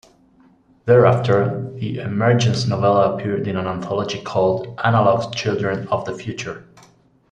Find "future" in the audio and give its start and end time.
6.15-6.65